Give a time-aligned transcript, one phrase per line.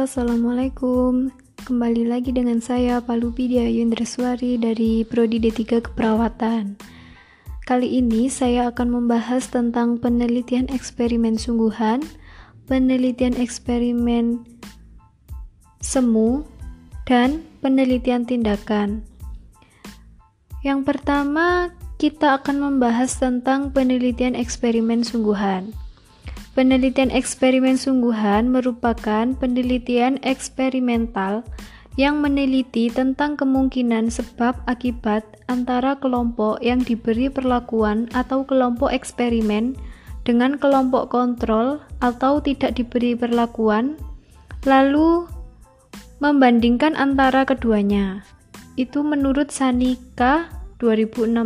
[0.00, 1.28] Assalamualaikum.
[1.68, 6.80] Kembali lagi dengan saya, Palupidia Yundreswari dari Prodi D3 Keperawatan.
[7.68, 12.00] Kali ini saya akan membahas tentang penelitian eksperimen sungguhan,
[12.64, 14.40] penelitian eksperimen
[15.84, 16.48] semu,
[17.04, 19.04] dan penelitian tindakan.
[20.64, 25.76] Yang pertama, kita akan membahas tentang penelitian eksperimen sungguhan.
[26.60, 31.40] Penelitian eksperimen sungguhan merupakan penelitian eksperimental
[31.96, 39.72] yang meneliti tentang kemungkinan sebab akibat antara kelompok yang diberi perlakuan atau kelompok eksperimen
[40.28, 43.96] dengan kelompok kontrol atau tidak diberi perlakuan,
[44.68, 45.24] lalu
[46.20, 48.20] membandingkan antara keduanya.
[48.76, 51.40] Itu menurut Sanika 2016.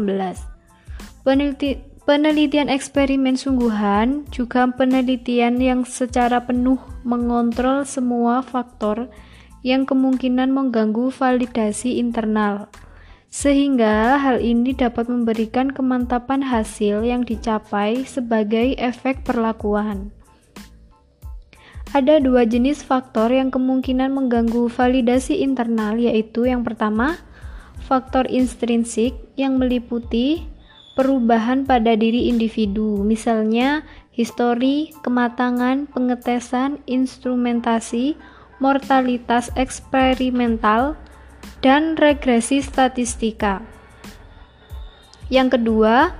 [1.22, 9.08] Peneliti Penelitian eksperimen sungguhan juga penelitian yang secara penuh mengontrol semua faktor
[9.64, 12.68] yang kemungkinan mengganggu validasi internal,
[13.32, 20.12] sehingga hal ini dapat memberikan kemantapan hasil yang dicapai sebagai efek perlakuan.
[21.96, 27.16] Ada dua jenis faktor yang kemungkinan mengganggu validasi internal, yaitu yang pertama,
[27.80, 30.52] faktor intrinsik yang meliputi
[30.94, 33.82] perubahan pada diri individu, misalnya
[34.14, 38.14] histori, kematangan, pengetesan, instrumentasi,
[38.62, 40.94] mortalitas eksperimental,
[41.60, 43.60] dan regresi statistika.
[45.28, 46.14] Yang kedua,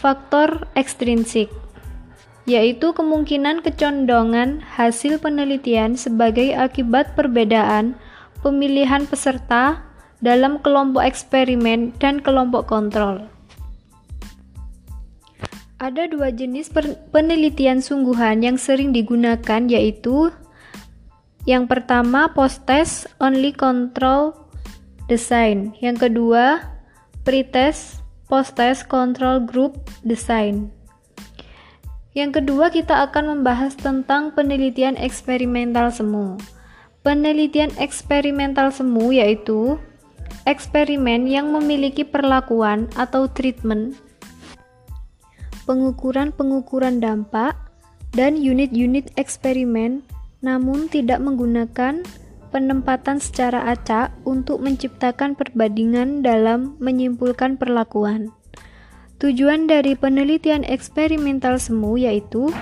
[0.00, 1.52] faktor ekstrinsik,
[2.48, 7.98] yaitu kemungkinan kecondongan hasil penelitian sebagai akibat perbedaan
[8.40, 9.82] pemilihan peserta
[10.22, 13.35] dalam kelompok eksperimen dan kelompok kontrol.
[15.76, 16.72] Ada dua jenis
[17.12, 20.32] penelitian sungguhan yang sering digunakan yaitu
[21.44, 24.32] yang pertama post-test only control
[25.04, 26.64] design, yang kedua
[27.28, 30.72] pre-test post-test control group design.
[32.16, 36.40] Yang kedua kita akan membahas tentang penelitian eksperimental semu.
[37.04, 39.76] Penelitian eksperimental semu yaitu
[40.48, 44.05] eksperimen yang memiliki perlakuan atau treatment
[45.66, 47.58] pengukuran-pengukuran dampak,
[48.16, 50.00] dan unit-unit eksperimen,
[50.40, 52.00] namun tidak menggunakan
[52.54, 58.32] penempatan secara acak untuk menciptakan perbandingan dalam menyimpulkan perlakuan.
[59.20, 62.52] Tujuan dari penelitian eksperimental semu yaitu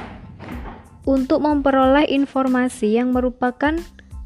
[1.04, 3.78] untuk memperoleh informasi yang merupakan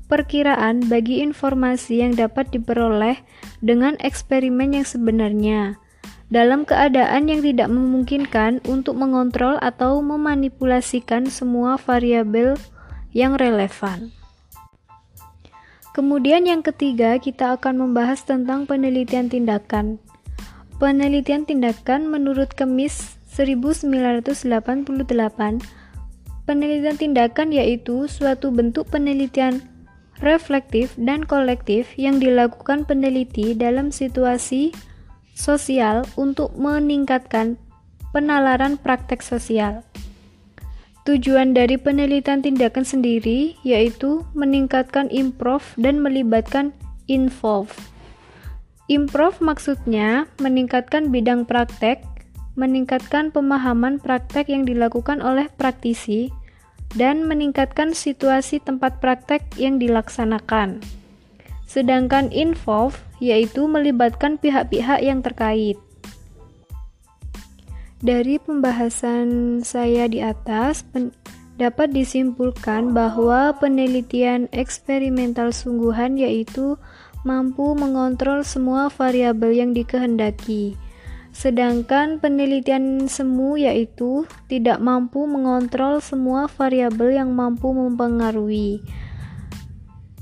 [0.09, 3.21] perkiraan bagi informasi yang dapat diperoleh
[3.61, 5.77] dengan eksperimen yang sebenarnya
[6.29, 12.57] dalam keadaan yang tidak memungkinkan untuk mengontrol atau memanipulasikan semua variabel
[13.17, 14.13] yang relevan.
[15.97, 19.99] Kemudian yang ketiga, kita akan membahas tentang penelitian tindakan.
[20.79, 24.47] Penelitian tindakan menurut Kemis 1988,
[26.47, 29.59] penelitian tindakan yaitu suatu bentuk penelitian
[30.23, 34.71] reflektif dan kolektif yang dilakukan peneliti dalam situasi
[35.39, 37.55] sosial untuk meningkatkan
[38.11, 39.87] penalaran praktek sosial.
[41.07, 46.75] Tujuan dari penelitian tindakan sendiri yaitu meningkatkan improv dan melibatkan
[47.07, 47.73] involve.
[48.91, 52.03] Improv maksudnya meningkatkan bidang praktek,
[52.59, 56.29] meningkatkan pemahaman praktek yang dilakukan oleh praktisi,
[56.97, 60.81] dan meningkatkan situasi tempat praktek yang dilaksanakan.
[61.69, 65.79] Sedangkan involve yaitu melibatkan pihak-pihak yang terkait.
[67.99, 70.87] Dari pembahasan saya di atas,
[71.59, 76.79] dapat disimpulkan bahwa penelitian eksperimental sungguhan yaitu
[77.27, 80.79] mampu mengontrol semua variabel yang dikehendaki.
[81.35, 88.83] Sedangkan penelitian semu yaitu tidak mampu mengontrol semua variabel yang mampu mempengaruhi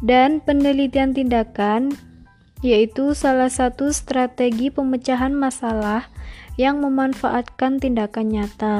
[0.05, 1.95] dan penelitian tindakan
[2.65, 6.09] yaitu salah satu strategi pemecahan masalah
[6.57, 8.77] yang memanfaatkan tindakan nyata.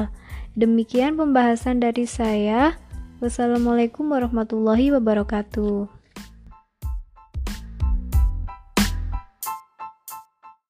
[0.57, 2.77] Demikian pembahasan dari saya.
[3.21, 5.96] Wassalamualaikum warahmatullahi wabarakatuh.